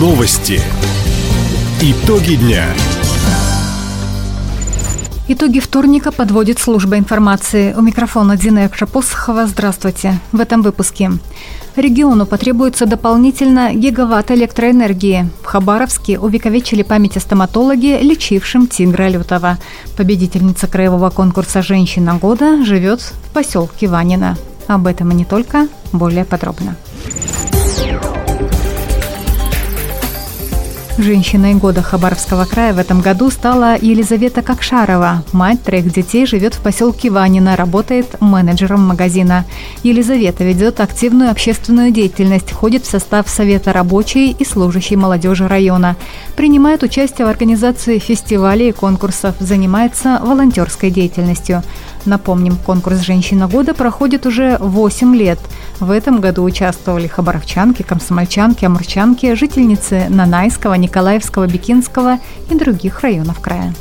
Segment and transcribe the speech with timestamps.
[0.00, 0.62] Новости.
[1.82, 2.64] Итоги дня.
[5.28, 7.74] Итоги вторника подводит служба информации.
[7.74, 9.46] У микрофона Дина Якшапосхова.
[9.46, 10.18] Здравствуйте.
[10.32, 11.10] В этом выпуске.
[11.76, 15.28] Региону потребуется дополнительно гигаватт электроэнергии.
[15.42, 19.58] В Хабаровске увековечили память о стоматологе, лечившем тигра лютого.
[19.98, 24.38] Победительница краевого конкурса «Женщина года» живет в поселке Ванина.
[24.66, 26.76] Об этом и не только, более подробно.
[31.02, 35.24] Женщиной года Хабаровского края в этом году стала Елизавета Кокшарова.
[35.32, 39.46] Мать троих детей живет в поселке Ванина, работает менеджером магазина.
[39.82, 45.96] Елизавета ведет активную общественную деятельность, входит в состав Совета рабочей и служащей молодежи района.
[46.36, 51.62] Принимает участие в организации фестивалей и конкурсов, занимается волонтерской деятельностью.
[52.06, 55.38] Напомним, конкурс «Женщина года» проходит уже 8 лет.
[55.80, 62.18] В этом году участвовали хабаровчанки, комсомольчанки, амурчанки, жительницы Нанайского, Николаевского, Бикинского
[62.50, 63.72] и других районов края.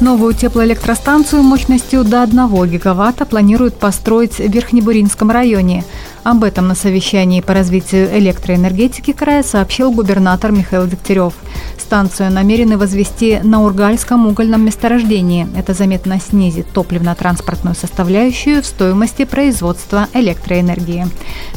[0.00, 5.84] Новую теплоэлектростанцию мощностью до 1 гигаватта планируют построить в Верхнебуринском районе.
[6.28, 11.32] Об этом на совещании по развитию электроэнергетики края сообщил губернатор Михаил Дегтярев.
[11.78, 15.48] Станцию намерены возвести на Ургальском угольном месторождении.
[15.56, 21.06] Это заметно снизит топливно-транспортную составляющую в стоимости производства электроэнергии.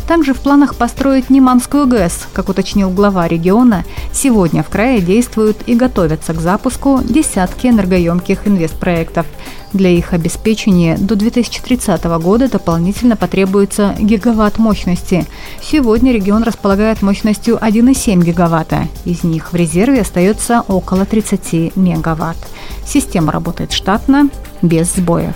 [0.07, 2.29] Также в планах построить Неманскую ГЭС.
[2.31, 9.25] Как уточнил глава региона, сегодня в крае действуют и готовятся к запуску десятки энергоемких инвестпроектов.
[9.73, 15.25] Для их обеспечения до 2030 года дополнительно потребуется гигаватт мощности.
[15.61, 18.87] Сегодня регион располагает мощностью 1,7 гигаватта.
[19.05, 22.37] Из них в резерве остается около 30 мегаватт.
[22.85, 24.29] Система работает штатно,
[24.61, 25.35] без сбоев.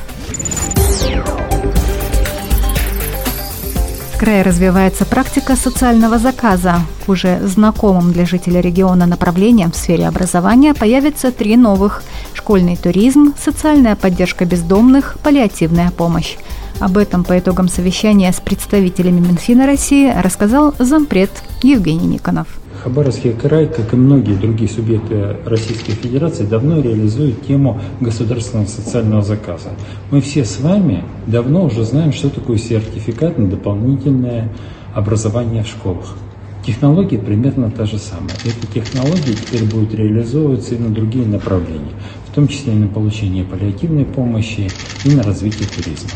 [4.16, 6.76] В крае развивается практика социального заказа.
[7.06, 12.02] К уже знакомым для жителей региона направлениям в сфере образования появится три новых–
[12.34, 16.38] школьный туризм, социальная поддержка бездомных, паллиативная помощь.
[16.80, 22.48] Об этом по итогам совещания с представителями Минфина России рассказал зампред Евгений Никонов.
[22.86, 29.70] Хабаровский край, как и многие другие субъекты Российской Федерации, давно реализует тему государственного социального заказа.
[30.12, 34.52] Мы все с вами давно уже знаем, что такое сертификат на дополнительное
[34.94, 36.16] образование в школах.
[36.64, 38.36] Технология примерно та же самая.
[38.46, 41.96] Эти технологии теперь будут реализовываться и на другие направления,
[42.30, 44.70] в том числе и на получение паллиативной помощи
[45.04, 46.12] и на развитие туризма.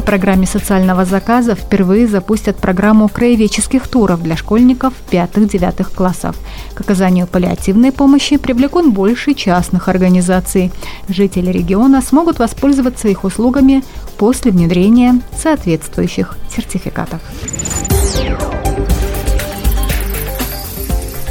[0.00, 6.36] По программе социального заказа впервые запустят программу краеведческих туров для школьников 5-9 классов.
[6.72, 10.72] К оказанию паллиативной помощи привлекут больше частных организаций.
[11.10, 13.84] Жители региона смогут воспользоваться их услугами
[14.16, 17.20] после внедрения соответствующих сертификатов.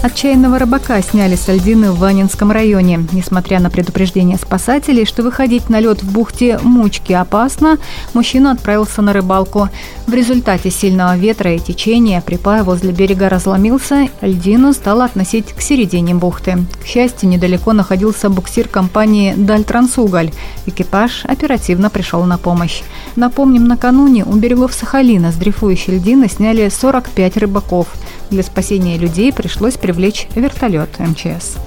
[0.02, 3.06] Отчаянного рыбака сняли с льдины в Ванинском районе.
[3.12, 7.78] Несмотря на предупреждение спасателей, что выходить на лед в бухте Мучки опасно,
[8.14, 9.68] мужчина отправился на рыбалку.
[10.08, 16.16] В результате сильного ветра и течения припай возле берега разломился, льдину стало относить к середине
[16.16, 16.60] бухты.
[16.82, 20.32] К счастью, недалеко находился буксир компании «Дальтрансуголь».
[20.66, 22.84] Экипаж оперативно пришел на помощь.
[23.18, 27.88] Напомним, накануне у берегов Сахалина с дрейфующей льдины сняли 45 рыбаков.
[28.30, 31.58] Для спасения людей пришлось привлечь вертолет МЧС.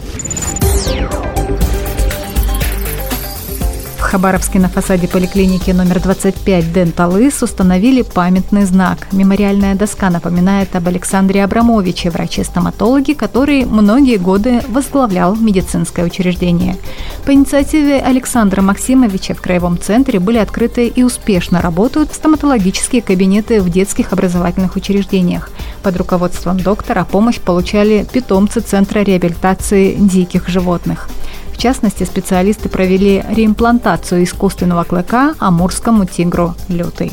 [4.13, 9.07] Хабаровске на фасаде поликлиники номер 25 Денталыс установили памятный знак.
[9.11, 16.77] Мемориальная доска напоминает об Александре Абрамовиче, враче-стоматологе, который многие годы возглавлял медицинское учреждение.
[17.25, 23.71] По инициативе Александра Максимовича в Краевом центре были открыты и успешно работают стоматологические кабинеты в
[23.71, 25.49] детских образовательных учреждениях.
[25.83, 31.09] Под руководством доктора помощь получали питомцы Центра реабилитации диких животных–
[31.63, 37.13] частности, специалисты провели реимплантацию искусственного клыка амурскому тигру «Лютый».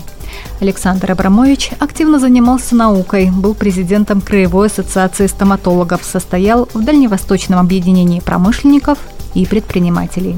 [0.59, 8.97] Александр Абрамович активно занимался наукой, был президентом Краевой ассоциации стоматологов, состоял в Дальневосточном объединении промышленников
[9.35, 10.37] и предпринимателей.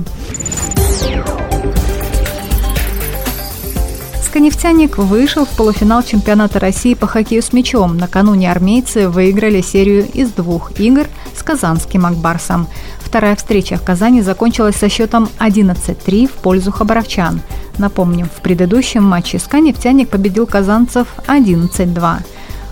[4.25, 7.98] Сканефтяник вышел в полуфинал чемпионата России по хоккею с мячом.
[7.98, 12.68] Накануне армейцы выиграли серию из двух игр с казанским Акбарсом.
[13.12, 17.42] Вторая встреча в Казани закончилась со счетом 11-3 в пользу хабаровчан.
[17.78, 22.19] Напомним, в предыдущем матче СКА «Нефтяник» победил казанцев 11-2.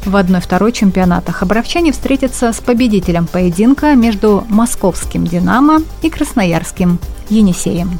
[0.06, 8.00] В 1-2 чемпионата хабаровчане встретятся с победителем поединка между московским «Динамо» и красноярским «Енисеем».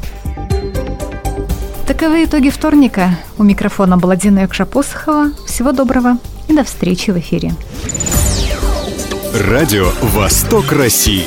[1.86, 3.18] Таковы итоги вторника.
[3.36, 5.32] У микрофона была Дина Якшапосохова.
[5.46, 6.16] Всего доброго
[6.48, 7.52] и до встречи в эфире.
[9.34, 11.26] Радио «Восток России».